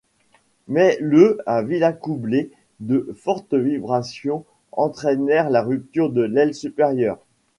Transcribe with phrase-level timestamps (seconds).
[0.67, 7.19] Mais le à Villacoublay, de fortes vibrations entraînèrent la rupture de l'aile supérieure.